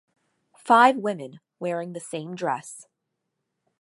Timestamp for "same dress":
1.99-2.87